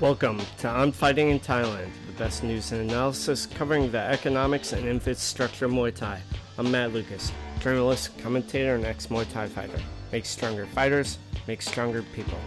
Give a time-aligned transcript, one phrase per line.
[0.00, 4.88] Welcome to On Fighting in Thailand, the best news and analysis covering the economics and
[4.88, 6.22] infrastructure of Muay Thai.
[6.56, 7.30] I'm Matt Lucas,
[7.60, 9.78] journalist, commentator, and ex Muay Thai fighter.
[10.10, 12.38] Make stronger fighters, make stronger people.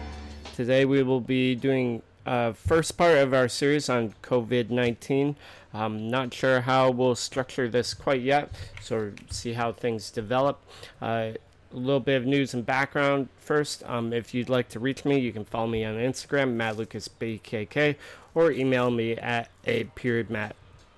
[0.55, 5.35] Today we will be doing a first part of our series on COVID 19.
[5.75, 8.49] I'm not sure how we'll structure this quite yet,
[8.81, 10.59] so see how things develop.
[10.99, 11.33] Uh,
[11.73, 13.83] a little bit of news and background first.
[13.85, 17.95] Um, if you'd like to reach me, you can follow me on Instagram, MattLucasBKK,
[18.35, 20.55] or email me at a period Matt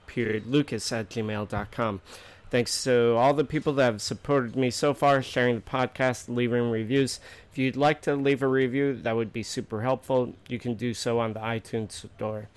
[0.08, 2.02] period Lucas at gmail.com.
[2.50, 6.70] Thanks to all the people that have supported me so far, sharing the podcast, leaving
[6.70, 7.20] reviews.
[7.52, 10.36] If you'd like to leave a review, that would be super helpful.
[10.48, 12.50] You can do so on the iTunes store.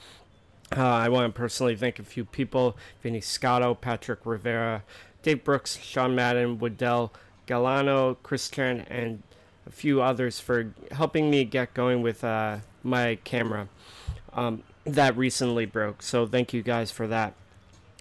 [0.77, 4.85] Uh, I want to personally thank a few people Vinny Scotto, Patrick Rivera,
[5.23, 7.11] Dave Brooks, Sean Madden, Woodell,
[7.49, 9.23] Galano, Christian, and
[9.67, 13.69] a few others for helping me get going with uh, my camera
[14.35, 16.03] um, that recently broke.
[16.03, 17.35] So thank you guys for that.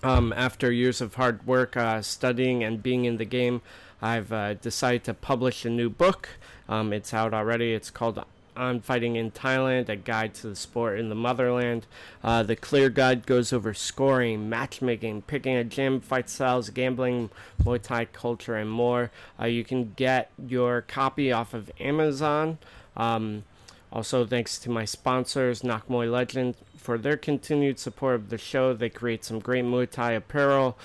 [0.04, 3.62] Um, after years of hard work, uh, studying, and being in the game,
[4.02, 6.30] I've uh, decided to publish a new book.
[6.70, 7.74] Um, it's out already.
[7.74, 8.24] It's called
[8.58, 11.86] on Fighting in Thailand, a guide to the sport in the motherland.
[12.24, 17.30] Uh, the clear guide goes over scoring, matchmaking, picking a gym, fight styles, gambling,
[17.64, 19.12] Muay Thai culture, and more.
[19.40, 22.58] Uh, you can get your copy off of Amazon.
[22.96, 23.44] Um,
[23.92, 28.74] also, thanks to my sponsors, Nak Muay Legend, for their continued support of the show.
[28.74, 30.78] They create some great Muay Thai apparel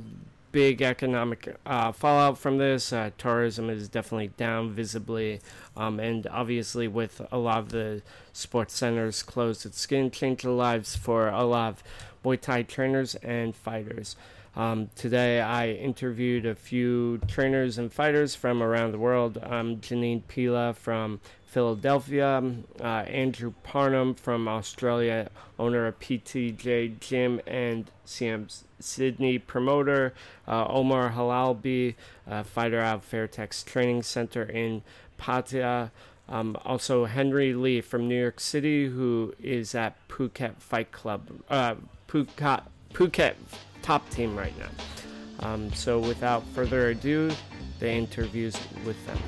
[0.52, 2.92] big economic uh, fallout from this.
[2.92, 5.40] Uh, tourism is definitely down visibly,
[5.76, 8.02] um, and obviously, with a lot of the
[8.32, 11.82] sports centers closed, it's going to change the lives for a lot of
[12.24, 14.16] Muay Thai trainers and fighters.
[14.56, 19.38] Um, today, I interviewed a few trainers and fighters from around the world.
[19.42, 22.40] Um, Janine Pila from Philadelphia,
[22.80, 25.28] uh, Andrew Parnham from Australia,
[25.58, 28.46] owner of PTJ Gym and Siam
[28.78, 30.14] Sydney promoter,
[30.46, 31.96] uh, Omar Halalbi,
[32.30, 34.82] uh, fighter out of Fairtex Training Center in
[35.18, 35.90] Pattaya.
[36.28, 41.74] Um, also, Henry Lee from New York City, who is at Phuket Fight Club, uh,
[42.06, 42.62] Phuket,
[42.92, 43.34] Phuket
[43.82, 44.70] top team right now.
[45.40, 47.32] Um, so, without further ado,
[47.80, 49.18] the interviews with them.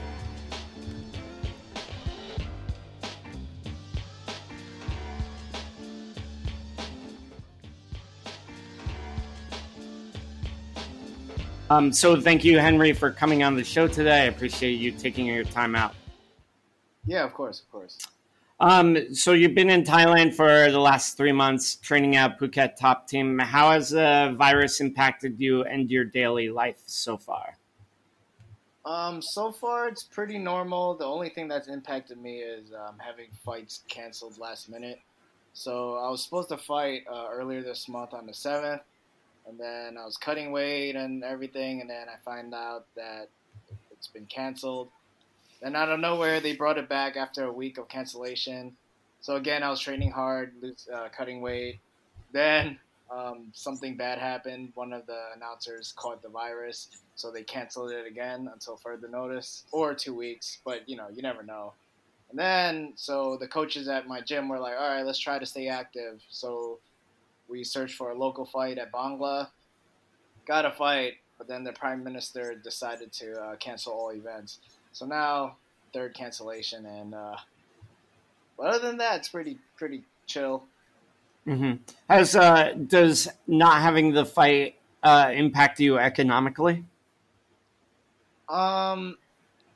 [11.73, 14.23] Um, so thank you, Henry, for coming on the show today.
[14.23, 15.95] I appreciate you taking your time out.
[17.07, 17.99] Yeah, of course, of course.
[18.61, 23.09] Um, so you've been in Thailand for the last three months, training out Phuket top
[23.09, 23.39] team.
[23.39, 27.57] How has the virus impacted you and your daily life so far?
[28.85, 30.95] Um, so far it's pretty normal.
[30.95, 35.01] The only thing that's impacted me is um, having fights canceled last minute.
[35.55, 38.83] So I was supposed to fight uh, earlier this month on the seventh,
[39.49, 43.29] and then I was cutting weight and everything, and then I find out that
[43.91, 44.89] it's been canceled.
[45.61, 48.77] Then out of nowhere, they brought it back after a week of cancellation.
[49.21, 50.53] So again, I was training hard,
[50.93, 51.79] uh, cutting weight.
[52.33, 52.79] Then
[53.11, 54.73] um, something bad happened.
[54.75, 59.65] One of the announcers caught the virus, so they canceled it again until further notice,
[59.71, 60.59] or two weeks.
[60.65, 61.75] But you know, you never know.
[62.31, 65.47] And then, so the coaches at my gym were like, "All right, let's try to
[65.47, 66.79] stay active." So
[67.53, 69.49] we searched for a local fight at Bangla,
[70.47, 74.59] got a fight, but then the prime minister decided to uh, cancel all events.
[74.93, 75.57] So now
[75.93, 77.37] third cancellation, and uh,
[78.57, 80.65] but other than that, it's pretty pretty chill.
[81.47, 81.83] Mm-hmm.
[82.09, 86.85] Has uh, does not having the fight uh, impact you economically?
[88.49, 89.17] Um,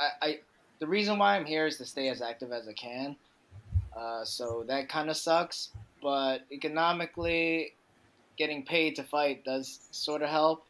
[0.01, 0.39] I, I
[0.79, 3.17] the reason why I'm here is to stay as active as I can.
[3.97, 5.71] Uh, so that kind of sucks,
[6.07, 7.75] but economically,
[8.39, 10.65] getting paid to fight does sort of help.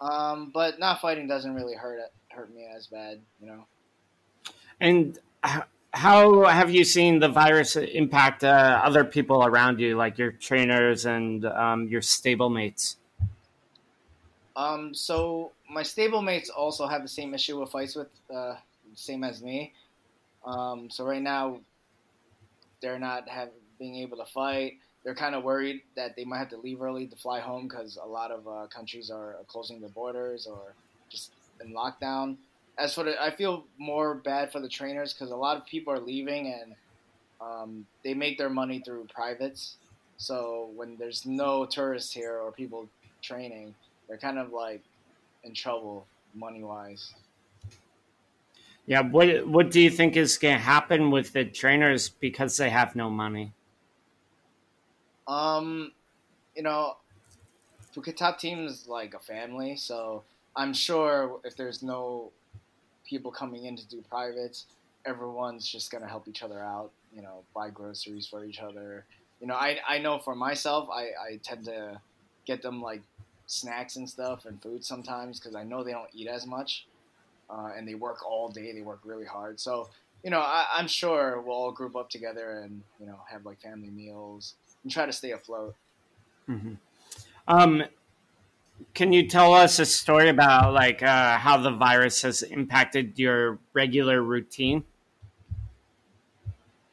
[0.00, 1.98] Um, but not fighting doesn't really hurt
[2.28, 3.64] hurt me as bad, you know.
[4.80, 5.18] And
[5.92, 11.06] how have you seen the virus impact uh, other people around you, like your trainers
[11.06, 12.94] and um, your stablemates?
[14.54, 18.54] Um, so my stablemates also have the same issue with fights with, uh,
[18.94, 19.72] same as me.
[20.44, 21.58] Um, so right now,
[22.80, 23.48] they're not have,
[23.82, 24.74] being able to fight.
[25.04, 27.98] They're kind of worried that they might have to leave early to fly home because
[28.02, 30.74] a lot of uh, countries are closing their borders or
[31.10, 32.36] just in lockdown
[32.78, 35.92] as for the, I feel more bad for the trainers because a lot of people
[35.92, 36.74] are leaving and
[37.40, 39.76] um, they make their money through privates.
[40.16, 42.88] So when there's no tourists here or people
[43.20, 43.74] training,
[44.08, 44.82] they're kind of like
[45.44, 47.14] in trouble money wise.
[48.86, 52.70] Yeah, what what do you think is going to happen with the trainers because they
[52.70, 53.52] have no money?
[55.26, 55.92] Um,
[56.54, 56.96] you know,
[57.94, 60.22] Phuket Top Team is like a family, so
[60.56, 62.30] I'm sure if there's no
[63.04, 64.66] people coming in to do privates,
[65.04, 66.90] everyone's just gonna help each other out.
[67.14, 69.04] You know, buy groceries for each other.
[69.40, 72.00] You know, I I know for myself, I I tend to
[72.46, 73.02] get them like
[73.46, 76.86] snacks and stuff and food sometimes because I know they don't eat as much,
[77.50, 78.72] uh, and they work all day.
[78.72, 79.60] They work really hard.
[79.60, 79.90] So
[80.22, 83.60] you know, I, am sure we'll all group up together and you know have like
[83.60, 85.74] family meals and try to stay afloat.
[86.48, 86.74] Mm-hmm.
[87.48, 87.82] Um,
[88.94, 93.58] can you tell us a story about like uh, how the virus has impacted your
[93.72, 94.84] regular routine?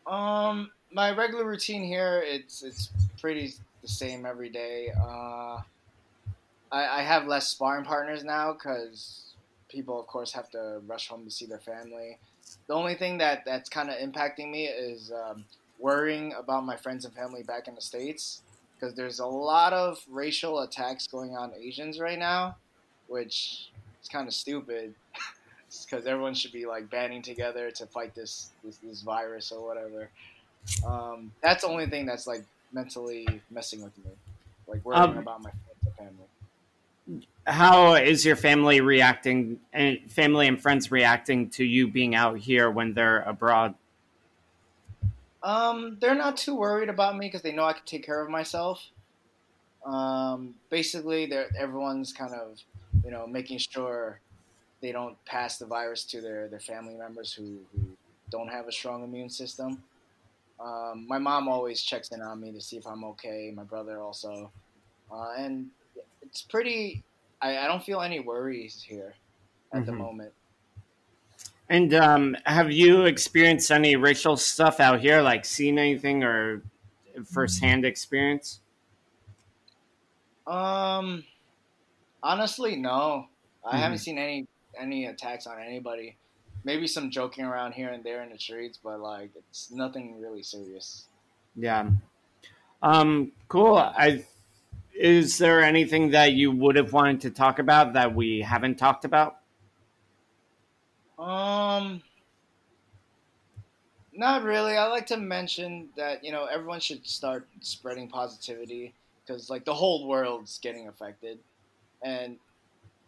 [0.08, 2.90] Um, my regular routine here it's it's
[3.20, 4.92] pretty the same every day.
[5.00, 5.62] Uh,
[6.72, 9.34] I, I have less sparring partners now because
[9.70, 12.18] people, of course, have to rush home to see their family.
[12.68, 15.46] The only thing that that's kind of impacting me is um,
[15.80, 18.42] worrying about my friends and family back in the states
[18.80, 22.56] because there's a lot of racial attacks going on Asians right now,
[23.08, 23.70] which
[24.02, 24.94] is kind of stupid.
[25.86, 30.10] Because everyone should be like banding together to fight this this, this virus or whatever.
[30.84, 32.44] Um, that's the only thing that's like
[32.74, 34.10] mentally messing with me,
[34.68, 35.52] like worrying um, about my
[35.96, 37.24] family.
[37.46, 42.72] How is your family reacting, and family and friends reacting to you being out here
[42.72, 43.76] when they're abroad?
[45.42, 48.30] Um, they're not too worried about me because they know I can take care of
[48.30, 48.84] myself.
[49.86, 52.60] Um, basically, they're everyone's kind of,
[53.06, 54.20] you know, making sure
[54.82, 57.82] they don't pass the virus to their, their family members who, who
[58.30, 59.82] don't have a strong immune system.
[60.60, 63.52] Um, my mom always checks in on me to see if I'm okay.
[63.56, 64.52] My brother also,
[65.12, 65.68] uh, and
[66.22, 67.04] it's pretty.
[67.42, 69.14] I, I don't feel any worries here
[69.72, 69.86] at mm-hmm.
[69.86, 70.34] the moment.
[71.70, 75.22] And um, have you experienced any racial stuff out here?
[75.22, 76.64] Like seen anything or
[77.24, 78.60] firsthand experience?
[80.48, 81.24] Um,
[82.24, 83.28] honestly, no.
[83.64, 83.78] I mm-hmm.
[83.78, 84.48] haven't seen any
[84.80, 86.16] any attacks on anybody.
[86.64, 90.42] Maybe some joking around here and there in the streets, but like it's nothing really
[90.42, 91.06] serious.
[91.56, 91.90] Yeah.
[92.82, 93.32] Um.
[93.48, 93.78] Cool.
[93.78, 94.26] I.
[94.96, 99.06] Is there anything that you would have wanted to talk about that we haven't talked
[99.06, 99.39] about?
[101.20, 102.02] Um,
[104.14, 104.78] not really.
[104.78, 108.94] I like to mention that you know everyone should start spreading positivity
[109.26, 111.40] because like the whole world's getting affected,
[112.02, 112.38] and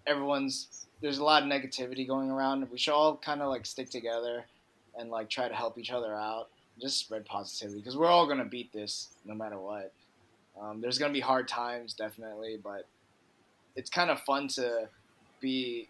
[0.06, 2.70] everyone's there's a lot of negativity going around.
[2.70, 4.44] We should all kind of like stick together
[4.98, 6.50] and like try to help each other out.
[6.82, 9.94] Just spread positivity because we're all gonna beat this no matter what.
[10.60, 12.88] Um, there's gonna be hard times definitely, but
[13.76, 14.90] it's kind of fun to
[15.40, 15.88] be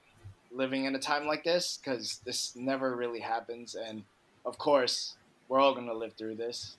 [0.53, 3.75] living in a time like this because this never really happens.
[3.75, 4.03] And
[4.45, 5.15] of course,
[5.47, 6.77] we're all going to live through this.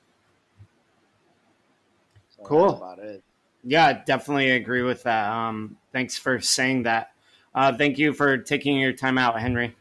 [2.36, 2.76] So cool.
[2.76, 3.22] about it.
[3.64, 5.30] Yeah, definitely agree with that.
[5.30, 7.12] Um, thanks for saying that.
[7.54, 9.74] Uh, thank you for taking your time out, Henry.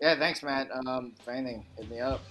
[0.00, 0.68] Yeah, thanks, Matt.
[0.86, 2.22] Um, if anything, hit me up.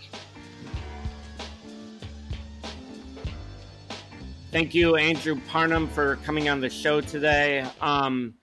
[4.52, 7.66] Thank you, Andrew Parnham, for coming on the show today.
[7.80, 8.34] Um,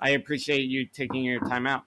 [0.00, 1.84] I appreciate you taking your time out.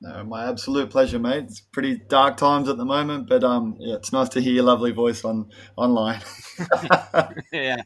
[0.00, 1.44] No, my absolute pleasure, mate.
[1.44, 4.64] It's pretty dark times at the moment, but um, yeah, it's nice to hear your
[4.64, 6.20] lovely voice on online.
[7.52, 7.82] yeah.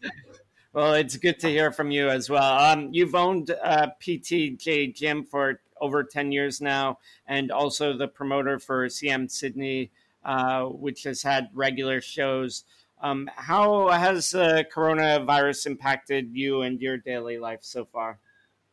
[0.72, 2.58] Well, it's good to hear from you as well.
[2.58, 8.58] Um, you've owned uh, PTJ Gym for over 10 years now, and also the promoter
[8.58, 9.90] for Siam Sydney,
[10.24, 12.64] uh, which has had regular shows.
[13.00, 18.18] Um, how has uh, coronavirus impacted you and your daily life so far?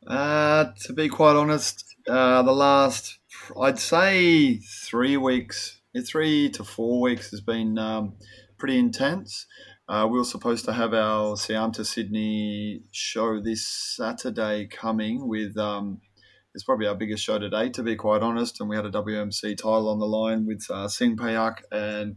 [0.08, 3.20] Uh, to be quite honest, uh, the last
[3.60, 8.14] I'd say three weeks, three to four weeks has been um,
[8.58, 9.46] pretty intense.
[9.88, 15.58] Uh, we were supposed to have our Siam to Sydney show this Saturday coming with
[15.58, 16.02] um,
[16.56, 18.62] it's probably our biggest show to date, to be quite honest.
[18.62, 22.16] And we had a WMC title on the line with uh, Singh Payak and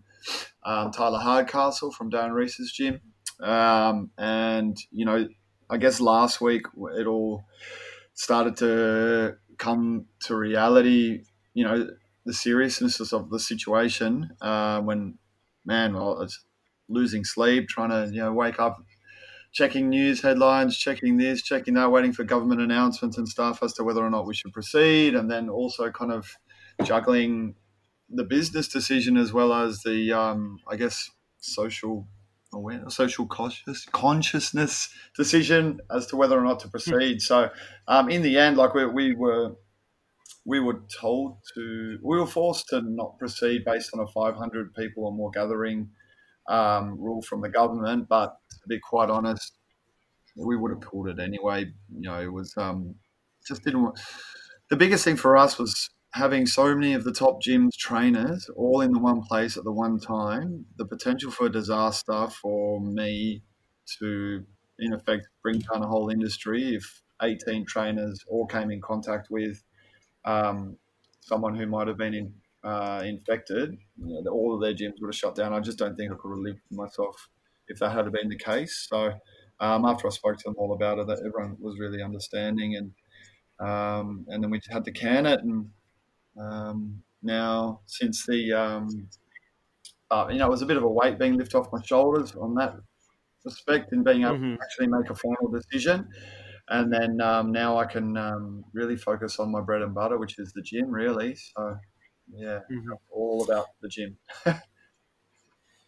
[0.65, 3.01] um, Tyler Hardcastle from Darren Reese's gym.
[3.41, 5.29] Um, and, you know,
[5.71, 6.63] I guess last week
[6.97, 7.45] it all
[8.15, 11.23] started to come to reality,
[11.55, 11.89] you know,
[12.25, 15.19] the seriousness of the situation uh, when,
[15.65, 16.45] man, I was
[16.89, 18.79] losing sleep, trying to, you know, wake up
[19.53, 23.85] checking news headlines, checking this, checking that, waiting for government announcements and stuff as to
[23.85, 26.37] whether or not we should proceed, and then also kind of
[26.85, 27.55] juggling
[28.11, 32.07] the business decision as well as the, um, I guess, social
[32.59, 37.23] awareness, social conscious, consciousness decision as to whether or not to proceed.
[37.23, 37.51] so,
[37.87, 39.57] um, in the end, like we, we were.
[40.45, 45.05] We were told to, we were forced to not proceed based on a 500 people
[45.05, 45.91] or more gathering
[46.49, 48.09] um, rule from the government.
[48.09, 49.59] But to be quite honest,
[50.37, 51.67] we would have pulled it anyway.
[51.93, 52.95] You know, it was um,
[53.47, 53.99] just didn't.
[54.71, 58.81] The biggest thing for us was having so many of the top gyms trainers all
[58.81, 60.65] in the one place at the one time.
[60.77, 63.43] The potential for disaster for me
[63.99, 64.45] to,
[64.79, 69.63] in effect, bring down a whole industry if 18 trainers all came in contact with
[70.25, 70.77] um,
[71.21, 72.33] someone who might have been in
[72.65, 75.53] uh, infected, you know, all of their gyms would have shut down.
[75.53, 77.29] I just don't think I could have lived myself
[77.69, 78.87] if that had been the case.
[78.91, 79.13] So
[79.61, 82.93] um, after I spoke to them all about it, everyone was really understanding, and
[83.61, 85.71] um, and then we had to can it, and
[86.41, 89.09] um, now since the um,
[90.11, 92.35] uh, you know it was a bit of a weight being lifted off my shoulders
[92.35, 92.75] on that
[93.45, 94.55] respect and being able mm-hmm.
[94.55, 96.09] to actually make a final decision.
[96.71, 100.39] And then um, now I can um, really focus on my bread and butter, which
[100.39, 101.35] is the gym, really.
[101.35, 101.77] So
[102.35, 102.93] yeah, mm-hmm.
[103.11, 104.17] all about the gym.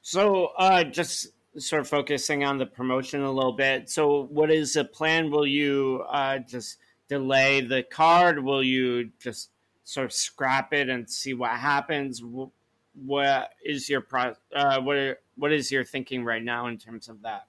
[0.00, 1.28] so, uh, just
[1.58, 3.90] sort of focusing on the promotion a little bit.
[3.90, 5.30] So, what is the plan?
[5.30, 6.78] Will you uh, just
[7.08, 8.42] delay the card?
[8.42, 9.50] Will you just
[9.84, 12.22] sort of scrap it and see what happens?
[12.22, 14.34] What is your pro?
[14.54, 17.46] Uh, what are, what is your thinking right now in terms of that?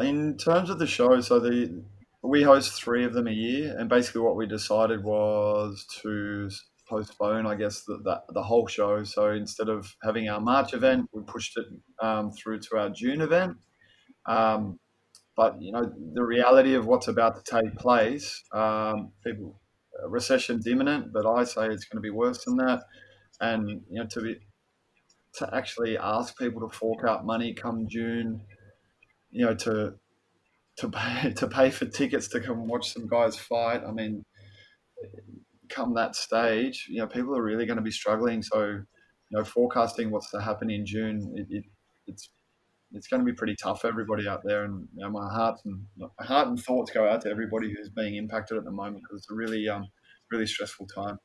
[0.00, 1.82] In terms of the show, so the
[2.22, 6.50] we host three of them a year, and basically what we decided was to
[6.88, 9.04] postpone, I guess, the, the, the, whole show.
[9.04, 11.66] So instead of having our March event, we pushed it
[12.00, 13.56] um, through to our June event.
[14.26, 14.78] Um,
[15.36, 19.60] but you know, the reality of what's about to take place, um, people,
[20.08, 22.82] recession's imminent, but I say it's going to be worse than that.
[23.40, 24.36] And you know, to be
[25.34, 28.40] to actually ask people to fork out money come June,
[29.30, 29.94] you know, to
[30.78, 33.82] to pay to pay for tickets to come watch some guys fight.
[33.86, 34.24] I mean,
[35.68, 38.42] come that stage, you know, people are really going to be struggling.
[38.42, 38.84] So, you
[39.30, 41.64] know, forecasting what's to happen in June, it, it,
[42.06, 42.28] it's
[42.92, 44.64] it's going to be pretty tough for everybody out there.
[44.64, 47.88] And you know, my heart and my heart and thoughts go out to everybody who's
[47.88, 49.88] being impacted at the moment because it's a really um,
[50.30, 51.18] really stressful time.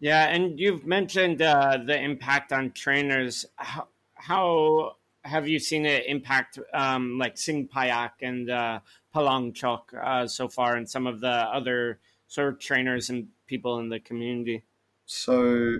[0.00, 3.46] Yeah, and you've mentioned uh, the impact on trainers.
[3.54, 8.80] How, how, have you seen it impact um, like Singh Payak and uh,
[9.14, 13.78] Palang Chok uh, so far, and some of the other sort of trainers and people
[13.78, 14.64] in the community?
[15.06, 15.78] So,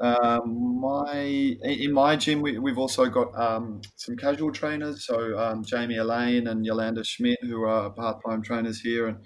[0.00, 1.14] um, my
[1.62, 5.06] in my gym, we, have also got um, some casual trainers.
[5.06, 9.18] So um, Jamie Elaine and Yolanda Schmidt, who are part-time trainers here, and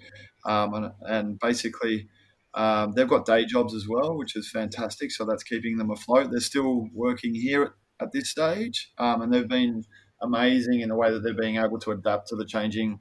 [0.45, 2.07] um, and, and, basically.
[2.55, 5.11] Um, they've got day jobs as well, which is fantastic.
[5.11, 6.31] So that's keeping them afloat.
[6.31, 7.71] They're still working here at,
[8.01, 9.83] at this stage, um, and they've been
[10.21, 12.99] amazing in the way that they're being able to adapt to the changing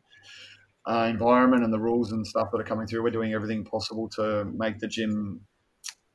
[0.88, 3.02] uh, environment and the rules and stuff that are coming through.
[3.02, 5.40] We're doing everything possible to make the gym,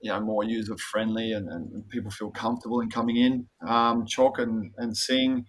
[0.03, 3.47] you know, more user friendly and, and people feel comfortable in coming in.
[3.65, 5.45] Um, Chok and, and Singh,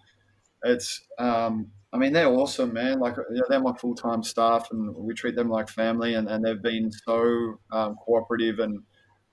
[0.62, 3.00] it's, um, I mean, they're awesome, man.
[3.00, 6.14] Like, you know, they're my full time staff, and we treat them like family.
[6.14, 8.78] And, and they've been so um, cooperative and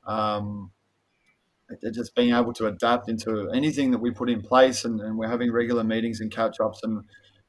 [0.08, 0.72] um,
[1.94, 4.86] just being able to adapt into anything that we put in place.
[4.86, 7.04] And, and we're having regular meetings and catch ups, and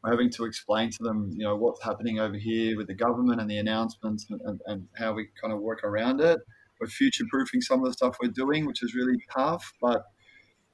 [0.04, 3.40] we're having to explain to them, you know, what's happening over here with the government
[3.40, 6.38] and the announcements and, and, and how we kind of work around it.
[6.82, 10.02] We're future proofing some of the stuff we're doing, which is really tough, but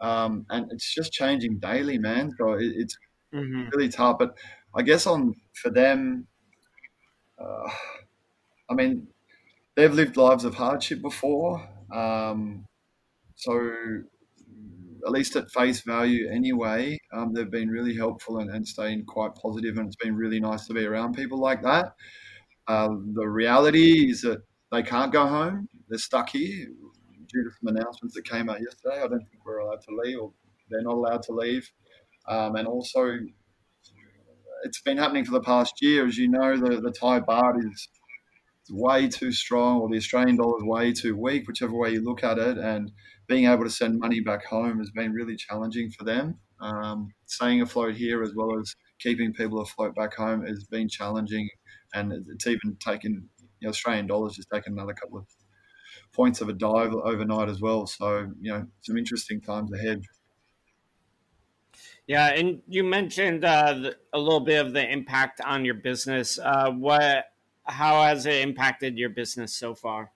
[0.01, 2.31] um, and it's just changing daily, man.
[2.39, 2.97] So it, it's
[3.35, 3.69] mm-hmm.
[3.75, 4.17] really tough.
[4.19, 4.31] But
[4.75, 6.27] I guess on for them,
[7.39, 7.71] uh,
[8.71, 9.09] I mean,
[9.77, 12.65] they've lived lives of hardship before, um,
[13.37, 13.71] so
[15.07, 19.35] at least at face value anyway, um, they've been really helpful and, and staying quite
[19.35, 21.93] positive, and it's been really nice to be around people like that.
[22.67, 24.39] Uh, the reality is that
[24.73, 26.67] they can't go home; they're stuck here
[27.33, 28.97] due to some announcements that came out yesterday.
[28.97, 30.33] I don't think we're allowed to leave, or
[30.71, 31.71] they're not allowed to leave,
[32.27, 33.19] um, and also
[34.65, 36.07] it's been happening for the past year.
[36.07, 37.89] As you know, the the Thai baht is
[38.71, 42.23] way too strong or the Australian dollar is way too weak, whichever way you look
[42.23, 42.59] at it.
[42.59, 42.93] And
[43.27, 46.39] being able to send money back home has been really challenging for them.
[46.61, 51.49] Um, staying afloat here as well as keeping people afloat back home has been challenging.
[51.95, 53.29] And it's even taken,
[53.67, 55.27] know, Australian dollars just taken another couple of
[56.13, 57.87] points of a dive overnight as well.
[57.87, 60.03] So, you know, some interesting times ahead.
[62.07, 66.39] Yeah, and you mentioned uh, a little bit of the impact on your business.
[66.39, 67.27] Uh, what,
[67.65, 70.11] how has it impacted your business so far?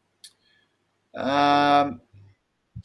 [1.15, 2.01] Um,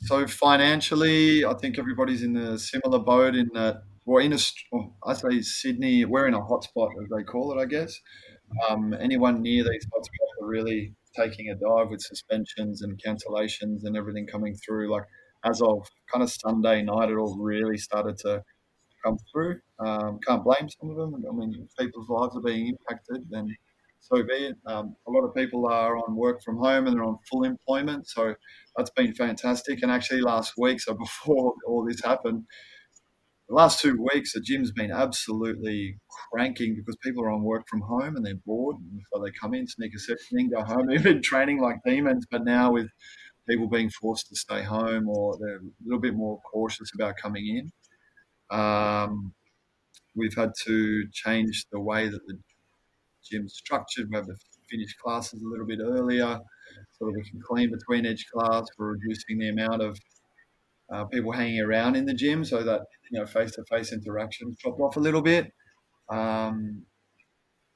[0.02, 3.84] so financially, I think everybody's in a similar boat in that.
[4.06, 4.38] Well, in a,
[5.06, 8.00] I say Sydney, we're in a hotspot, as they call it, I guess.
[8.70, 13.98] Um, anyone near these hotspots are really taking a dive with suspensions and cancellations and
[13.98, 14.92] everything coming through.
[14.92, 15.04] Like
[15.44, 18.44] as of kind of Sunday night, it all really started to
[19.04, 19.60] come through.
[19.80, 21.24] Um, can't blame some of them.
[21.30, 23.56] I mean, people's lives are being impacted, then
[24.00, 24.58] so be it.
[24.66, 28.08] Um, a lot of people are on work from home and they're on full employment,
[28.08, 28.36] so
[28.76, 29.82] that's been fantastic.
[29.82, 32.44] And actually, last week, so before all this happened,
[33.48, 35.98] the last two weeks, the gym's been absolutely
[36.32, 38.76] cranking because people are on work from home and they're bored.
[38.78, 40.86] And so they come in, sneak a session in, go home.
[40.88, 42.90] They've been training like demons, but now with
[43.48, 47.48] people being forced to stay home or they're a little bit more cautious about coming
[47.48, 49.34] in, um,
[50.16, 52.38] we've had to change the way that the
[53.24, 54.10] gym's structured.
[54.10, 54.36] We have to
[54.70, 56.40] finish classes a little bit earlier
[57.00, 58.66] so that we can clean between each class.
[58.78, 59.98] We're reducing the amount of
[60.92, 64.98] uh, people hanging around in the gym so that you know face-to-face interactions dropped off
[64.98, 65.52] a little bit.
[66.10, 66.84] Um,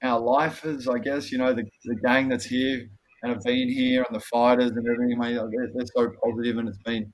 [0.04, 2.88] our lifers, I guess, you know, the, the gang that's here
[3.22, 6.80] and have been here and the fighters and everything, they're, they're so positive and it's
[6.80, 7.14] been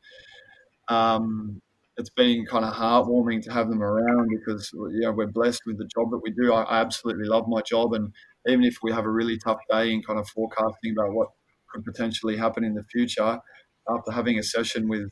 [0.87, 1.61] um,
[1.97, 5.77] it's been kind of heartwarming to have them around because you know we're blessed with
[5.77, 6.53] the job that we do.
[6.53, 8.13] I, I, absolutely love my job, and
[8.47, 11.29] even if we have a really tough day in kind of forecasting about what
[11.71, 13.39] could potentially happen in the future,
[13.89, 15.09] after having a session with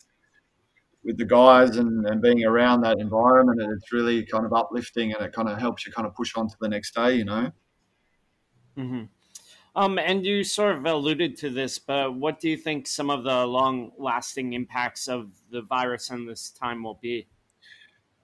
[1.05, 5.23] with the guys and, and being around that environment, it's really kind of uplifting and
[5.23, 7.51] it kind of helps you kind of push on to the next day, you know.
[8.77, 9.03] Mm-hmm.
[9.77, 13.23] Um, and you sort of alluded to this, but what do you think some of
[13.23, 17.27] the long lasting impacts of the virus and this time will be?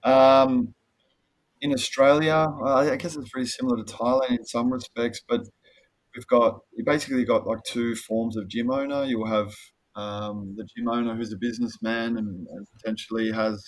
[0.04, 0.74] Um,
[1.62, 5.42] in Australia, I guess it's very similar to Thailand in some respects, but
[6.16, 9.04] we've got you basically got like two forms of gym owner.
[9.04, 9.54] You'll have
[10.02, 13.64] um, the gym owner who's a businessman and, and potentially has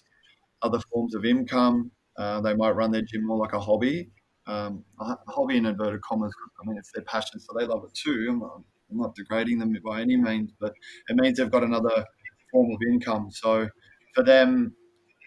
[0.62, 1.92] other forms of income.
[2.18, 4.10] Uh, they might run their gym more like a hobby,
[4.48, 6.34] um, a hobby in inverted commas.
[6.62, 8.28] I mean, it's their passion, so they love it too.
[8.30, 10.74] I'm not, I'm not degrading them by any means, but
[11.10, 12.06] it means they've got another
[12.52, 13.30] form of income.
[13.32, 13.68] So
[14.14, 14.76] for them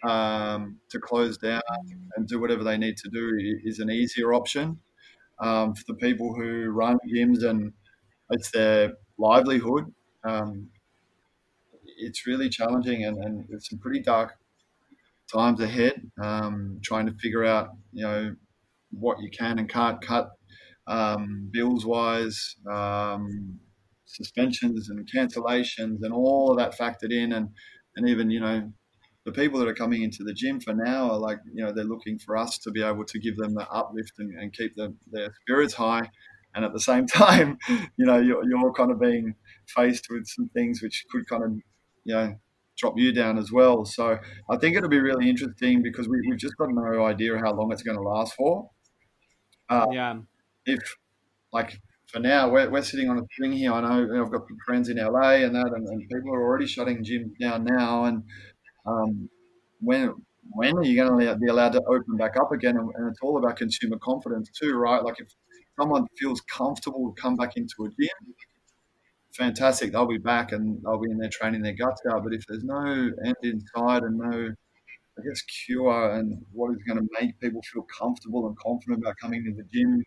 [0.04, 1.62] um, to close down
[2.16, 4.78] and do whatever they need to do is an easier option.
[5.40, 7.72] Um, for the people who run gyms and
[8.30, 9.84] it's their livelihood,
[10.24, 10.68] um,
[11.96, 14.34] it's really challenging and, and it's some pretty dark
[15.32, 16.10] times ahead.
[16.22, 18.36] Um, trying to figure out, you know,
[18.90, 20.30] what you can and can't cut
[20.86, 23.58] um, bills wise, um,
[24.04, 27.48] suspensions and cancellations, and all of that factored in, and
[27.96, 28.70] and even you know
[29.24, 31.84] the people that are coming into the gym for now are like you know they're
[31.84, 34.98] looking for us to be able to give them the uplift and, and keep them,
[35.10, 36.08] their spirits high,
[36.54, 39.34] and at the same time, you know you're, you're kind of being
[39.68, 41.50] faced with some things which could kind of
[42.06, 42.34] you know
[42.76, 43.84] drop you down as well.
[43.84, 44.18] So
[44.50, 47.72] I think it'll be really interesting because we, we've just got no idea how long
[47.72, 48.70] it's going to last for.
[49.68, 50.18] Uh, yeah.
[50.66, 50.96] If
[51.52, 53.72] like for now, we're, we're sitting on a thing here.
[53.72, 57.02] I know I've got friends in LA and that, and, and people are already shutting
[57.02, 58.04] gyms down now.
[58.04, 58.22] And
[58.86, 59.28] um,
[59.80, 60.14] when
[60.50, 62.76] when are you going to be allowed to open back up again?
[62.76, 65.02] And, and, it's all about consumer confidence too, right?
[65.02, 65.28] Like if
[65.78, 68.34] someone feels comfortable to come back into a gym,
[69.36, 69.92] fantastic.
[69.92, 72.24] They'll be back and they'll be in there training their guts out.
[72.24, 74.50] But if there's no end inside and no
[75.18, 79.14] I guess, cure and what is going to make people feel comfortable and confident about
[79.20, 80.02] coming to the gym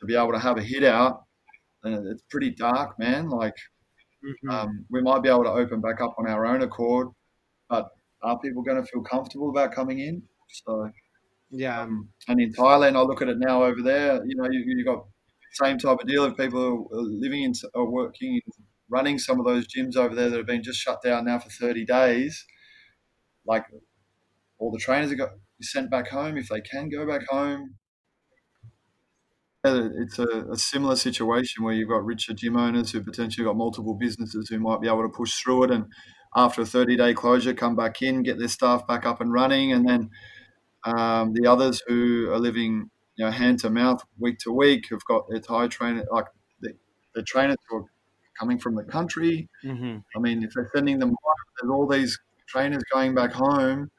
[0.00, 1.24] to be able to have a hit out.
[1.82, 3.28] And it's pretty dark, man.
[3.28, 3.54] Like,
[4.24, 4.50] mm-hmm.
[4.50, 7.08] um, we might be able to open back up on our own accord,
[7.68, 7.88] but
[8.22, 10.22] are people going to feel comfortable about coming in?
[10.64, 10.88] So,
[11.50, 11.82] yeah.
[11.82, 14.24] Um, and in Thailand, I look at it now over there.
[14.24, 15.04] You know, you you got
[15.52, 18.40] same type of deal of people are living in or working,
[18.88, 21.50] running some of those gyms over there that have been just shut down now for
[21.50, 22.44] 30 days.
[23.46, 23.64] Like
[24.58, 25.30] all the trainers are got
[25.60, 27.74] sent back home if they can go back home.
[29.64, 33.94] It's a, a, similar situation where you've got richer gym owners who potentially got multiple
[33.94, 35.86] businesses who might be able to push through it, and
[36.36, 39.72] after a 30 day closure, come back in, get their staff back up and running,
[39.72, 40.10] and then
[40.84, 45.04] um, the others who are living you know hand to mouth week to week have
[45.04, 46.26] got their Thai trainer like
[47.14, 47.84] they're trainers who are
[48.38, 49.48] coming from the country.
[49.64, 49.98] Mm-hmm.
[50.16, 51.14] I mean, if they're sending them,
[51.60, 53.90] there's all these trainers going back home.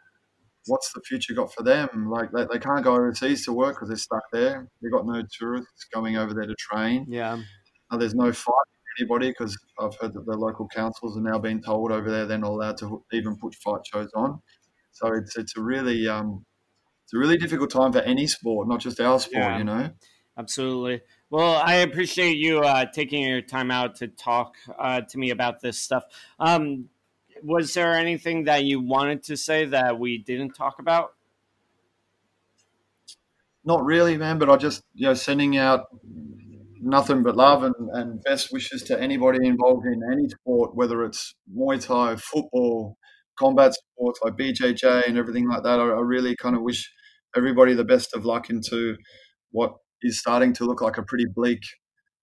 [0.68, 2.10] What's the future got for them?
[2.10, 4.68] Like they, they can't go overseas to work because they're stuck there.
[4.82, 7.06] They've got no tourists going over there to train.
[7.10, 7.42] Yeah.
[7.92, 11.40] Uh, there's no fight for anybody because I've heard that the local councils are now
[11.40, 14.42] being told over there they're not allowed to even put fight shows on.
[14.92, 16.46] So it's it's a really um,
[17.10, 19.44] it's a really difficult time for any sport, not just our sport.
[19.44, 19.58] Yeah.
[19.58, 19.90] You know.
[20.38, 21.02] Absolutely.
[21.32, 25.60] Well, I appreciate you uh, taking your time out to talk uh, to me about
[25.60, 26.04] this stuff.
[26.40, 26.90] Um,
[27.42, 31.16] was there anything that you wanted to say that we didn't talk about?
[33.66, 34.38] Not really, man.
[34.38, 35.88] But I just you know sending out
[36.80, 41.34] nothing but love and, and best wishes to anybody involved in any sport, whether it's
[41.52, 42.98] Muay Thai, football,
[43.36, 45.80] combat sports like BJJ and everything like that.
[45.80, 46.92] I, I really kind of wish
[47.36, 48.96] everybody the best of luck into
[49.52, 51.62] what is starting to look like a pretty bleak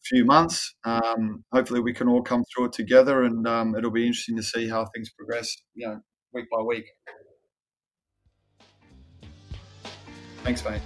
[0.07, 0.75] few months.
[0.85, 4.43] Um, hopefully, we can all come through it together, and um, it'll be interesting to
[4.43, 5.55] see how things progress.
[5.75, 6.01] You know,
[6.33, 6.87] week by week.
[10.45, 10.81] Thanks, mate.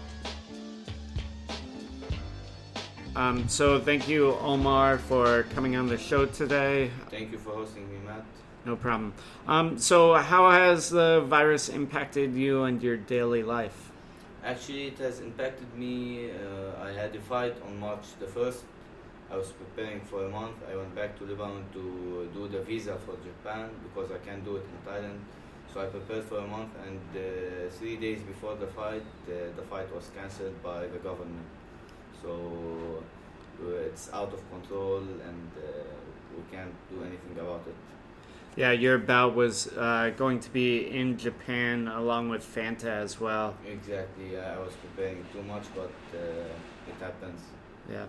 [3.15, 6.91] Um, so, thank you, Omar, for coming on the show today.
[7.11, 8.25] Thank you for hosting me, Matt.
[8.65, 9.13] No problem.
[9.47, 13.90] Um, so, how has the virus impacted you and your daily life?
[14.43, 16.31] Actually, it has impacted me.
[16.31, 18.63] Uh, I had a fight on March the 1st.
[19.31, 20.57] I was preparing for a month.
[20.71, 24.57] I went back to Lebanon to do the visa for Japan because I can't do
[24.57, 25.19] it in Thailand.
[25.73, 29.63] So I prepared for a month, and uh, three days before the fight, uh, the
[29.71, 31.47] fight was cancelled by the government.
[32.21, 33.05] So
[33.63, 35.85] uh, it's out of control, and uh,
[36.35, 37.77] we can't do anything about it.
[38.57, 43.55] Yeah, your bout was uh, going to be in Japan along with Fanta as well.
[43.67, 44.39] Exactly.
[44.39, 46.19] I was preparing too much, but uh,
[46.89, 47.41] it happens.
[47.91, 48.07] Yeah.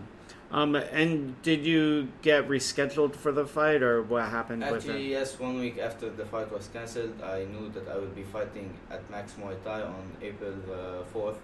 [0.52, 5.40] Um, and did you get rescheduled for the fight, or what happened with Actually, yes.
[5.40, 9.10] One week after the fight was cancelled, I knew that I would be fighting at
[9.10, 11.40] Max Muay Thai on April uh, fourth,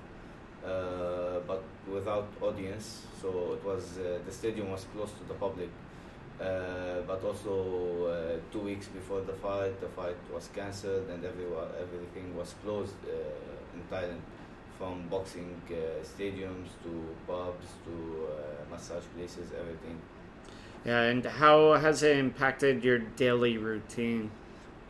[0.66, 3.06] uh, but without audience.
[3.22, 5.70] So it was uh, the stadium was closed to the public.
[6.40, 11.68] Uh, but also uh, two weeks before the fight, the fight was cancelled and everyone,
[11.82, 14.22] everything was closed uh, in Thailand,
[14.78, 15.74] from boxing uh,
[16.04, 16.94] stadiums to
[17.26, 20.00] pubs to uh, massage places, everything.
[20.86, 24.30] Yeah, and how has it impacted your daily routine?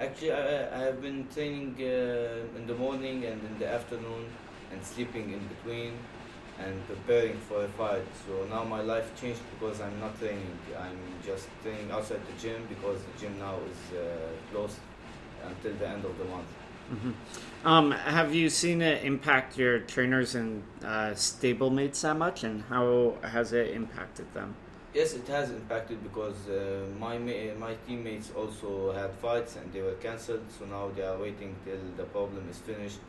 [0.01, 4.25] Actually, I, I have been training uh, in the morning and in the afternoon
[4.71, 5.93] and sleeping in between
[6.63, 8.03] and preparing for a fight.
[8.25, 10.57] So now my life changed because I'm not training.
[10.77, 14.03] I'm just training outside the gym because the gym now is uh,
[14.51, 14.77] closed
[15.45, 16.47] until the end of the month.
[16.89, 17.11] hmm
[17.65, 23.15] Um, have you seen it impact your trainers and uh, stablemates that much, and how
[23.23, 24.55] has it impacted them?
[24.93, 29.81] Yes, it has impacted because uh, my ma- my teammates also had fights and they
[29.81, 30.45] were cancelled.
[30.57, 32.99] So now they are waiting till the problem is finished.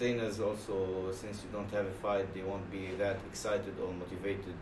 [0.00, 4.54] Trainers also, since you don't have a fight, they won't be that excited or motivated.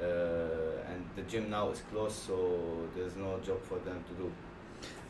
[0.00, 4.32] Uh, and the gym now is closed, so there's no job for them to do.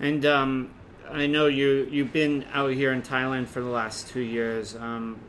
[0.00, 0.70] And um,
[1.08, 4.74] I know you you've been out here in Thailand for the last two years.
[4.74, 5.20] Um,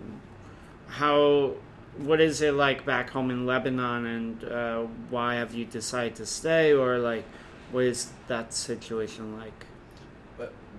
[0.88, 1.54] how
[1.97, 6.26] what is it like back home in Lebanon, and uh, why have you decided to
[6.26, 7.26] stay, or like
[7.71, 9.67] what is that situation like?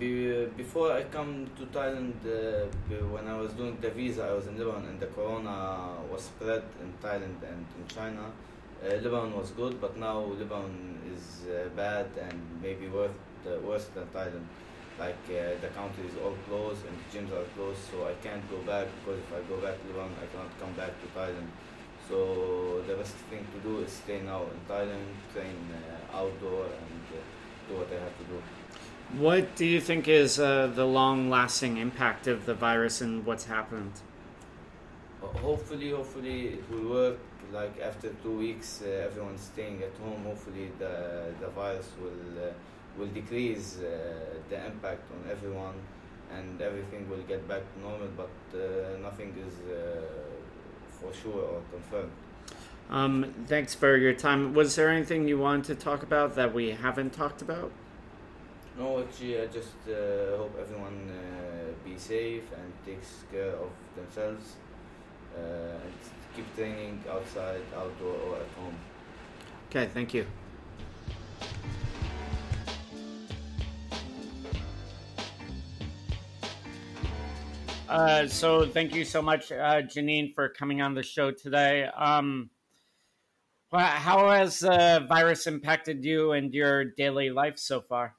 [0.02, 2.66] Be, before I come to Thailand, uh,
[3.14, 5.56] when I was doing the visa, I was in Lebanon, and the corona
[6.10, 8.24] was spread in Thailand and in China.
[8.82, 13.14] Uh, Lebanon was good, but now Lebanon is uh, bad and maybe worse,
[13.46, 14.46] uh, worse than Thailand.
[14.98, 18.44] Like uh, the country is all closed and the gyms are closed, so I can't
[18.50, 21.50] go back because if I go back to Lebanon, I cannot come back to Thailand.
[22.08, 26.98] So the best thing to do is stay now in Thailand, train uh, outdoor, and
[27.68, 28.42] do what I have to do.
[29.12, 33.92] What do you think is uh, the long-lasting impact of the virus and what's happened?
[35.20, 37.18] Hopefully, hopefully it will work.
[37.52, 40.24] Like after two weeks, uh, everyone's staying at home.
[40.24, 42.52] Hopefully, the the virus will uh,
[42.96, 43.84] will decrease uh,
[44.48, 45.74] the impact on everyone,
[46.34, 48.08] and everything will get back to normal.
[48.16, 50.00] But uh, nothing is uh,
[50.88, 52.12] for sure or confirmed.
[52.88, 54.54] Um, thanks for your time.
[54.54, 57.70] Was there anything you wanted to talk about that we haven't talked about?
[58.78, 64.56] No, actually, I just uh, hope everyone uh, be safe and takes care of themselves,
[65.36, 65.92] uh, and
[66.34, 68.76] keep training outside, outdoor, or at home.
[69.68, 70.26] Okay, thank you.
[77.88, 81.84] Uh, so thank you so much, uh, Janine, for coming on the show today.
[81.84, 82.48] Um,
[83.70, 88.16] how has the uh, virus impacted you and your daily life so far?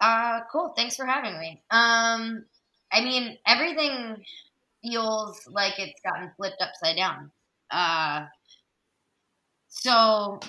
[0.00, 0.72] Uh, cool.
[0.76, 1.62] Thanks for having me.
[1.70, 2.44] Um,
[2.92, 4.22] I mean, everything
[4.82, 7.32] feels like it's gotten flipped upside down.
[7.70, 8.26] Uh,
[9.68, 10.40] so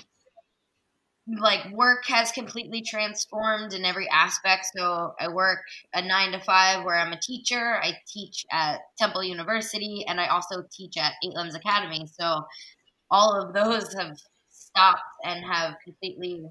[1.39, 4.65] like work has completely transformed in every aspect.
[4.75, 5.60] So I work
[5.93, 7.79] a nine to five where I'm a teacher.
[7.83, 12.07] I teach at Temple University and I also teach at Limbs Academy.
[12.17, 12.43] So
[13.12, 14.17] all of those have
[14.49, 16.45] stopped and have completely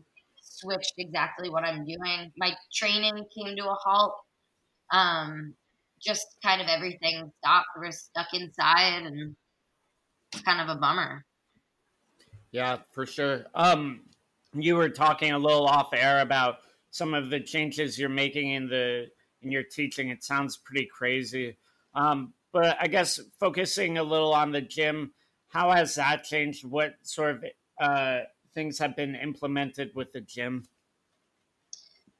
[0.57, 2.33] switched exactly what I'm doing.
[2.37, 4.14] My training came to a halt.
[4.92, 5.55] Um,
[6.01, 7.66] just kind of everything stopped.
[7.77, 9.37] We're stuck inside and
[10.33, 11.25] it's kind of a bummer.
[12.53, 13.47] Yeah, for sure.
[13.55, 14.03] Um,
[14.55, 16.57] you were talking a little off air about
[16.90, 19.07] some of the changes you're making in the
[19.42, 20.09] in your teaching.
[20.11, 21.59] It sounds pretty crazy.
[21.95, 25.12] Um, but I guess focusing a little on the gym,
[25.49, 26.64] how has that changed?
[26.64, 27.45] What sort of
[27.81, 28.21] uh,
[28.57, 30.64] things have been implemented with the gym?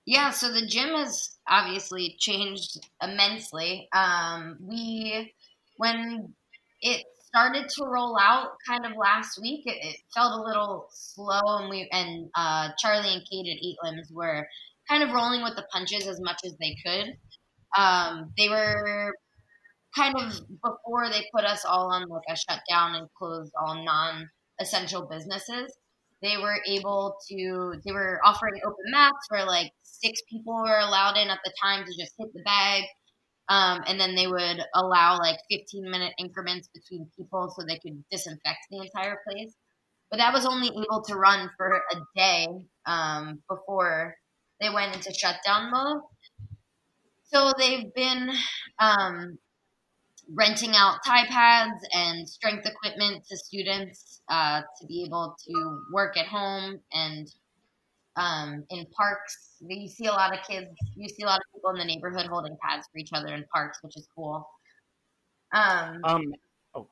[0.07, 3.89] Yeah, so the gym has obviously changed immensely.
[3.93, 5.35] Um, we,
[5.79, 6.33] when
[6.81, 7.05] it
[7.37, 9.63] started to roll out kind of last week.
[9.67, 13.77] It, it felt a little slow, and we and uh, Charlie and Kate at Eight
[13.83, 14.47] Limbs were
[14.89, 17.17] kind of rolling with the punches as much as they could.
[17.77, 19.13] Um, they were
[19.95, 25.07] kind of before they put us all on like a shutdown and closed all non-essential
[25.07, 25.73] businesses.
[26.23, 27.75] They were able to.
[27.85, 31.85] They were offering open mats where like six people were allowed in at the time
[31.85, 32.85] to just hit the bag
[33.49, 38.03] um, and then they would allow like 15 minute increments between people so they could
[38.11, 39.55] disinfect the entire place.
[40.11, 42.49] But that was only able to run for a day
[42.87, 44.15] um, before
[44.61, 46.03] they went into shutdown mode.
[47.25, 48.31] So they've been
[48.79, 49.39] um,
[50.35, 56.17] renting out Thai pads and strength equipment to students uh, to be able to work
[56.17, 57.33] at home and
[58.17, 59.57] um, in parks.
[59.61, 62.27] You see a lot of kids, you see a lot of people in the neighborhood
[62.27, 64.49] holding pads for each other in parks, which is cool.
[65.53, 66.33] Um, um
[66.75, 66.89] oh.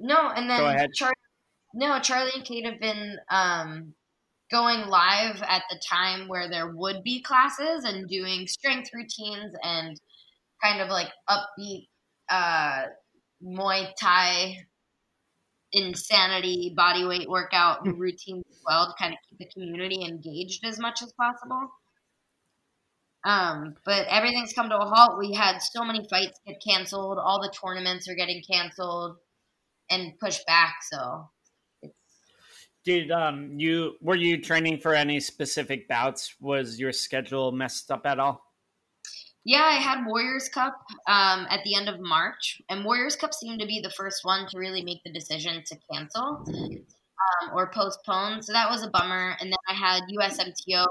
[0.00, 1.12] No, and then Char-
[1.74, 3.94] no, Charlie and Kate have been um,
[4.50, 10.00] going live at the time where there would be classes and doing strength routines and
[10.62, 11.88] kind of like upbeat
[12.32, 12.86] uh,
[13.44, 14.64] Muay Thai
[15.72, 17.98] insanity body weight workout hmm.
[17.98, 21.68] routine as well to kind of keep the community engaged as much as possible.
[23.24, 25.18] Um, but everything's come to a halt.
[25.18, 27.18] We had so many fights get canceled.
[27.18, 29.16] All the tournaments are getting canceled
[29.90, 30.76] and pushed back.
[30.90, 31.30] So,
[32.84, 36.34] did um you were you training for any specific bouts?
[36.40, 38.42] Was your schedule messed up at all?
[39.44, 40.78] Yeah, I had Warriors Cup
[41.08, 44.46] um, at the end of March, and Warriors Cup seemed to be the first one
[44.48, 48.42] to really make the decision to cancel um, or postpone.
[48.42, 49.36] So that was a bummer.
[49.40, 50.86] And then I had USMTO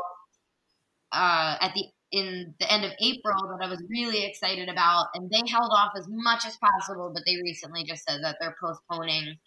[1.14, 5.30] uh, at the in the end of April that I was really excited about, and
[5.30, 9.38] they held off as much as possible, but they recently just said that they're postponing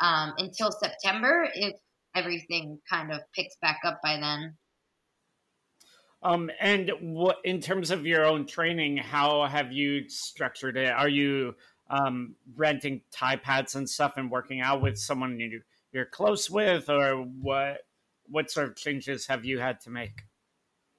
[0.00, 1.74] um, until September if
[2.16, 4.56] everything kind of picks back up by then.
[6.22, 10.90] Um, and what in terms of your own training, how have you structured it?
[10.90, 11.54] Are you
[11.90, 16.88] um, renting Thai pads and stuff and working out with someone you, you're close with,
[16.88, 17.78] or what?
[18.30, 20.22] What sort of changes have you had to make?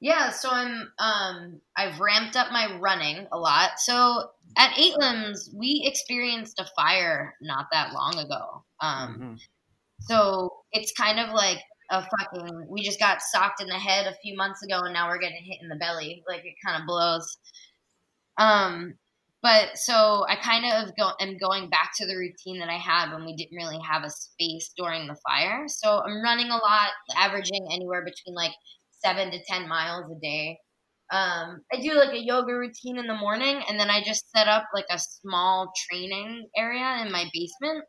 [0.01, 3.71] Yeah, so I'm um I've ramped up my running a lot.
[3.79, 8.63] So at Eight Limbs, we experienced a fire not that long ago.
[8.81, 9.33] Um mm-hmm.
[9.99, 11.59] so it's kind of like
[11.91, 15.07] a fucking we just got socked in the head a few months ago and now
[15.07, 16.23] we're getting hit in the belly.
[16.27, 17.37] Like it kind of blows.
[18.37, 18.95] Um
[19.41, 23.09] but so i kind of go am going back to the routine that i had
[23.13, 25.65] when we didn't really have a space during the fire.
[25.67, 28.53] So i'm running a lot averaging anywhere between like
[29.03, 30.57] seven to ten miles a day.
[31.11, 34.47] Um, I do like a yoga routine in the morning, and then I just set
[34.47, 37.83] up like a small training area in my basement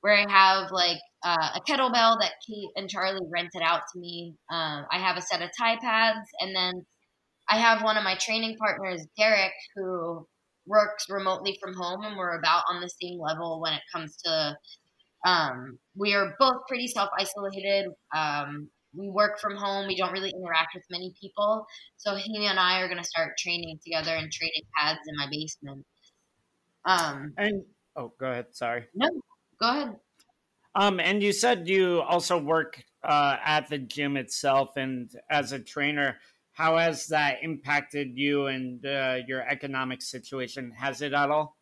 [0.00, 4.34] where I have like uh, a kettlebell that Kate and Charlie rented out to me.
[4.50, 6.84] Um, I have a set of Thai pads, and then
[7.48, 10.26] I have one of my training partners, Derek, who
[10.66, 14.56] works remotely from home, and we're about on the same level when it comes to.
[15.24, 17.86] Um, we are both pretty self isolated.
[18.14, 19.86] Um, we work from home.
[19.86, 21.66] We don't really interact with many people.
[21.96, 25.28] So he and I are going to start training together and trading pads in my
[25.30, 25.86] basement.
[26.84, 27.62] Um, and
[27.96, 28.46] oh, go ahead.
[28.52, 28.84] Sorry.
[28.94, 29.08] No,
[29.60, 29.96] go ahead.
[30.74, 35.58] Um, and you said you also work uh, at the gym itself and as a
[35.58, 36.18] trainer.
[36.52, 40.72] How has that impacted you and uh, your economic situation?
[40.72, 41.56] Has it at all?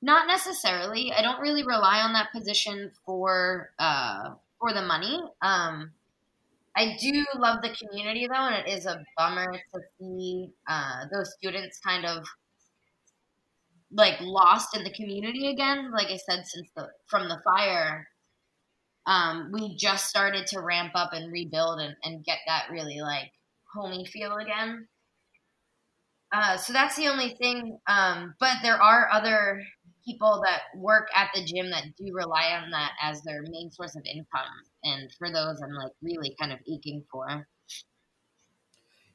[0.00, 1.12] Not necessarily.
[1.12, 5.18] I don't really rely on that position for uh, for the money.
[5.40, 5.92] Um,
[6.76, 11.32] I do love the community though, and it is a bummer to see uh, those
[11.34, 12.24] students kind of
[13.94, 15.90] like lost in the community again.
[15.92, 18.06] Like I said, since the from the fire,
[19.06, 23.30] um, we just started to ramp up and rebuild and, and get that really like
[23.72, 24.88] homey feel again.
[26.32, 27.78] Uh, so that's the only thing.
[27.86, 29.62] Um, but there are other
[30.04, 33.94] people that work at the gym that do rely on that as their main source
[33.94, 34.50] of income.
[34.82, 37.46] And for those, I'm like really kind of aching for.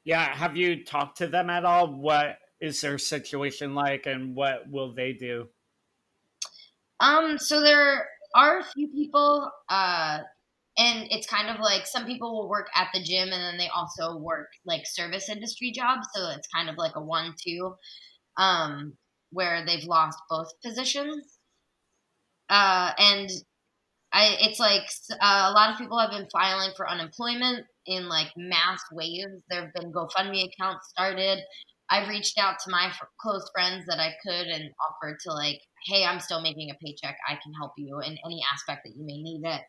[0.04, 0.34] Yeah.
[0.34, 1.92] Have you talked to them at all?
[1.92, 5.48] What is their situation like and what will they do?
[7.00, 10.18] Um, so there are a few people, uh,
[10.76, 13.68] and it's kind of like some people will work at the gym and then they
[13.74, 16.06] also work like service industry jobs.
[16.14, 17.74] So it's kind of like a one two.
[18.36, 18.96] Um,
[19.30, 21.38] where they've lost both positions.
[22.48, 23.30] Uh, and
[24.12, 28.28] I, it's like uh, a lot of people have been filing for unemployment in like
[28.36, 29.42] mass waves.
[29.48, 31.38] There have been GoFundMe accounts started.
[31.90, 35.60] I've reached out to my f- close friends that I could and offered to like,
[35.86, 37.16] hey, I'm still making a paycheck.
[37.28, 39.62] I can help you in any aspect that you may need it.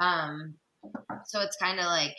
[0.00, 0.54] Um,
[1.26, 2.14] so it's kind of like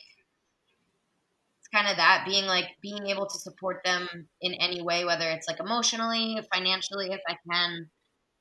[1.60, 4.08] it's kind of that being like being able to support them
[4.42, 7.90] in any way, whether it's like emotionally, financially, if I can,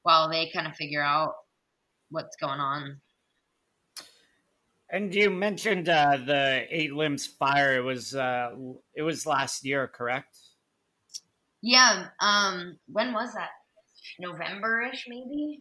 [0.02, 1.34] while they kind of figure out
[2.10, 3.00] what's going on.
[4.90, 7.76] And you mentioned uh, the Eight Limbs fire.
[7.76, 8.50] It was uh,
[8.94, 10.38] it was last year, correct?
[11.62, 12.08] Yeah.
[12.20, 12.78] Um.
[12.86, 13.50] When was that?
[14.18, 15.60] November-ish, maybe.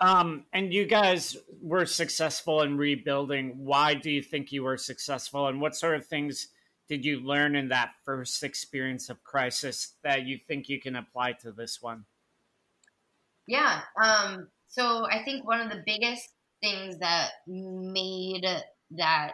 [0.00, 3.52] Um, and you guys were successful in rebuilding.
[3.58, 6.48] Why do you think you were successful, and what sort of things
[6.88, 11.32] did you learn in that first experience of crisis that you think you can apply
[11.32, 12.04] to this one?
[13.46, 13.82] Yeah.
[14.02, 16.28] Um, so I think one of the biggest
[16.60, 18.44] things that made
[18.92, 19.32] that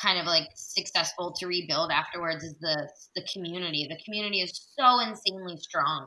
[0.00, 3.86] kind of like successful to rebuild afterwards is the the community.
[3.88, 6.06] The community is so insanely strong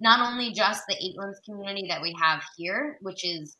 [0.00, 3.56] not only just the Eight Limbs community that we have here, which is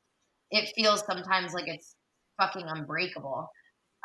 [0.51, 1.97] it feels sometimes like it's
[2.39, 3.49] fucking unbreakable.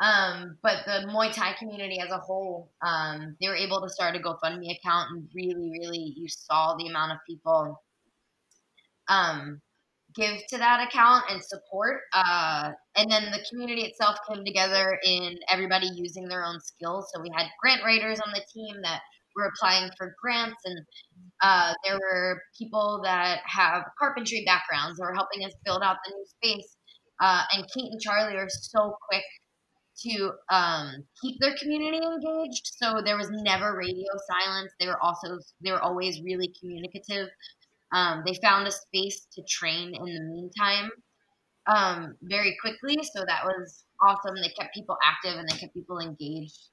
[0.00, 4.16] Um, but the Muay Thai community as a whole, um, they were able to start
[4.16, 7.80] a GoFundMe account, and really, really, you saw the amount of people
[9.08, 9.60] um,
[10.14, 12.00] give to that account and support.
[12.12, 17.10] Uh, and then the community itself came together in everybody using their own skills.
[17.14, 19.00] So we had grant writers on the team that
[19.34, 20.78] were applying for grants and
[21.42, 26.14] uh, there were people that have carpentry backgrounds that were helping us build out the
[26.14, 26.76] new space.
[27.20, 29.24] Uh, and Kate and Charlie are so quick
[30.04, 32.72] to um, keep their community engaged.
[32.76, 34.72] So there was never radio silence.
[34.80, 37.28] They were also they were always really communicative.
[37.92, 40.90] Um, they found a space to train in the meantime
[41.66, 44.34] um, very quickly, so that was awesome.
[44.36, 46.68] They kept people active and they kept people engaged.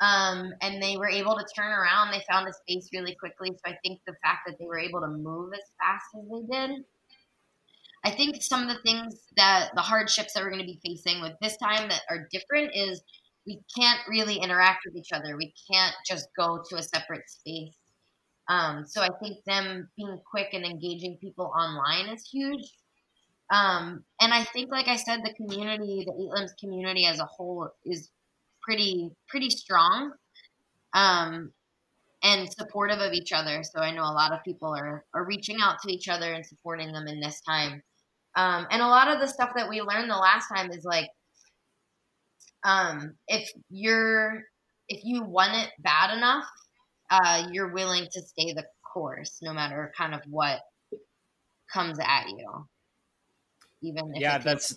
[0.00, 2.10] Um, and they were able to turn around.
[2.10, 3.50] They found a space really quickly.
[3.50, 6.56] So I think the fact that they were able to move as fast as they
[6.56, 6.84] did.
[8.02, 11.20] I think some of the things that the hardships that we're going to be facing
[11.20, 13.02] with this time that are different is
[13.46, 15.36] we can't really interact with each other.
[15.36, 17.74] We can't just go to a separate space.
[18.50, 22.68] Um, so I think them being quick and engaging people online is huge.
[23.52, 27.24] Um, and I think, like I said, the community, the Eight Limbs community as a
[27.24, 28.10] whole is
[28.60, 30.12] pretty pretty strong
[30.94, 31.52] um,
[32.24, 33.62] and supportive of each other.
[33.62, 36.44] So I know a lot of people are are reaching out to each other and
[36.44, 37.82] supporting them in this time.
[38.36, 41.08] Um, and a lot of the stuff that we learned the last time is like,
[42.64, 44.42] um, if you're
[44.88, 46.46] if you want it bad enough,
[47.10, 50.60] uh, you're willing to stay the course, no matter kind of what
[51.72, 52.66] comes at you.
[53.82, 54.76] Even yeah, that's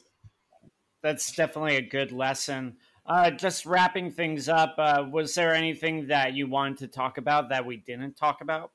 [1.02, 2.78] that's definitely a good lesson.
[3.06, 7.50] Uh, just wrapping things up, uh, was there anything that you wanted to talk about
[7.50, 8.72] that we didn't talk about?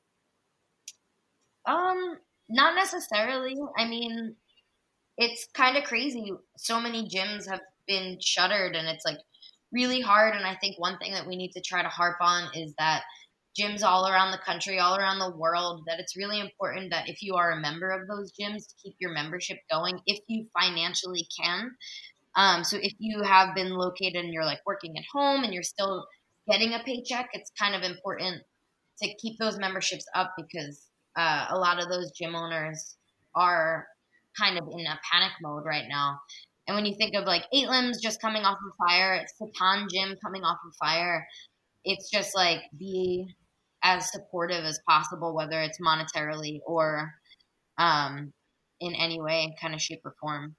[1.65, 2.17] Um,
[2.47, 3.55] not necessarily.
[3.75, 4.35] I mean,
[5.17, 6.31] it's kind of crazy.
[6.57, 9.17] So many gyms have been shuttered, and it's like
[9.71, 10.35] really hard.
[10.35, 13.03] And I think one thing that we need to try to harp on is that
[13.57, 17.21] gyms all around the country, all around the world, that it's really important that if
[17.21, 21.27] you are a member of those gyms, to keep your membership going if you financially
[21.41, 21.71] can.
[22.35, 25.63] Um, so if you have been located and you're like working at home and you're
[25.63, 26.05] still
[26.49, 28.43] getting a paycheck, it's kind of important
[29.01, 30.87] to keep those memberships up because
[31.17, 32.97] uh, a lot of those gym owners
[33.35, 33.87] are
[34.39, 36.19] kind of in a panic mode right now.
[36.67, 40.15] And when you think of like Eight Limbs just coming off of fire, Satan Gym
[40.23, 41.27] coming off of fire,
[41.83, 43.27] it's just like be
[43.83, 47.13] as supportive as possible, whether it's monetarily or
[47.77, 48.33] um,
[48.79, 50.55] in any way, kind of shape or form.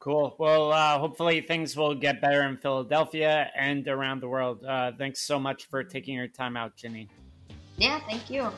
[0.00, 0.36] Cool.
[0.38, 4.64] Well, uh, hopefully things will get better in Philadelphia and around the world.
[4.64, 7.08] Uh, thanks so much for taking your time out, Jenny.
[7.76, 8.50] Yeah, thank you.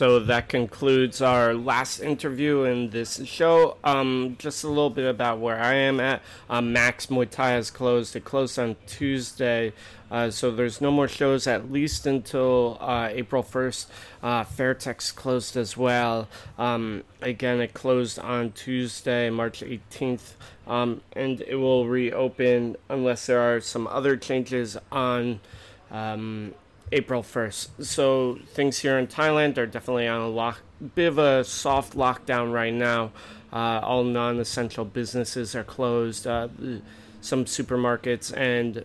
[0.00, 3.76] So that concludes our last interview in this show.
[3.84, 6.22] Um, just a little bit about where I am at.
[6.48, 8.16] Um, Max Muay Thai has closed.
[8.16, 9.74] It closed on Tuesday.
[10.10, 13.86] Uh, so there's no more shows at least until uh, April 1st.
[14.22, 16.28] Uh, Fairtex closed as well.
[16.56, 20.32] Um, again, it closed on Tuesday, March 18th,
[20.66, 25.40] um, and it will reopen unless there are some other changes on
[25.90, 26.54] um,
[26.92, 27.84] April 1st.
[27.84, 30.60] So things here in Thailand are definitely on a lock,
[30.94, 33.12] bit of a soft lockdown right now.
[33.52, 36.26] Uh, all non-essential businesses are closed.
[36.26, 36.48] Uh,
[37.20, 38.84] some supermarkets and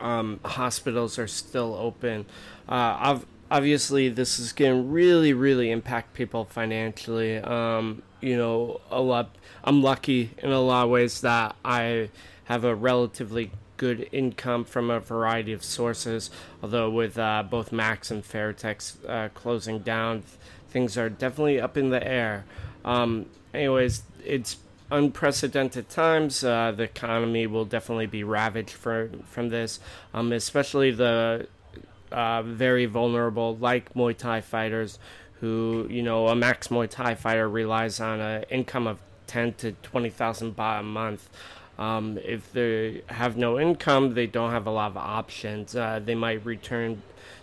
[0.00, 2.26] um, hospitals are still open.
[2.68, 3.18] Uh,
[3.50, 7.38] obviously, this is going to really, really impact people financially.
[7.38, 9.30] Um, you know, a lot.
[9.62, 12.10] I'm lucky in a lot of ways that I
[12.44, 16.30] have a relatively good income from a variety of sources.
[16.62, 20.22] Although with uh, both Max and Fairtex uh, closing down,
[20.70, 22.44] things are definitely up in the air.
[22.84, 24.56] Um, anyways, it's
[24.90, 26.44] unprecedented times.
[26.44, 29.80] Uh, the economy will definitely be ravaged for, from this,
[30.14, 31.48] um, especially the
[32.12, 34.98] uh, very vulnerable, like Muay Thai fighters,
[35.40, 39.72] who you know a Max Muay Thai fighter relies on an income of ten to
[39.82, 41.28] twenty thousand baht a month.
[41.78, 45.76] Um, if they have no income, they don't have a lot of options.
[45.76, 47.02] Uh, they might return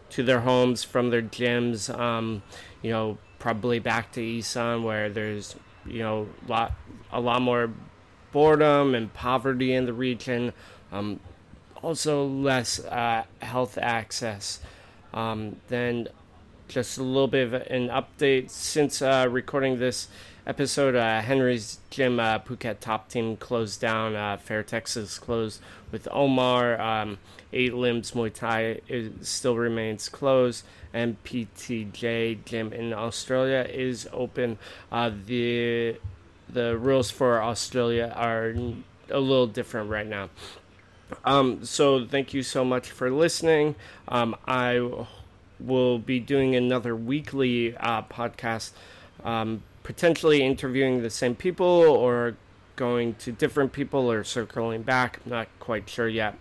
[0.10, 2.44] to their homes from their gyms, um,
[2.82, 5.56] you know, probably back to Isan where there's,
[5.86, 6.74] you know, lot,
[7.12, 7.72] a lot more
[8.32, 10.54] boredom and poverty in the region.
[10.92, 11.20] Um,
[11.82, 14.60] also, less uh, health access.
[15.14, 16.08] Um, then,
[16.68, 20.08] just a little bit of an update since uh, recording this
[20.46, 24.16] episode, uh, Henry's Gym uh, Phuket Top Team closed down.
[24.16, 26.80] Uh, Fairtex is closed with Omar.
[26.80, 27.18] Um,
[27.52, 30.66] Eight Limbs Muay Thai is, still remains closed.
[30.94, 34.58] And PTJ Gym in Australia is open.
[34.92, 35.98] Uh, the
[36.50, 38.54] the rules for Australia are
[39.10, 40.30] a little different right now.
[41.26, 43.76] Um, so thank you so much for listening.
[44.08, 45.06] Um, I
[45.60, 48.72] will be doing another weekly uh, podcast
[49.24, 52.36] um, potentially interviewing the same people or
[52.76, 55.20] going to different people or circling back.
[55.24, 56.36] I'm not quite sure yet.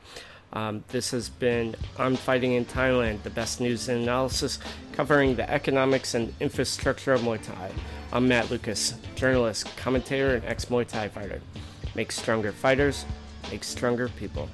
[0.54, 4.58] Um, this has been I'm Fighting in Thailand, the best news and analysis
[4.92, 7.70] covering the economics and infrastructure of Muay Thai.
[8.12, 11.40] I'm Matt Lucas, journalist, commentator, and ex Muay Thai fighter.
[11.94, 13.06] Make stronger fighters,
[13.50, 14.48] make stronger people.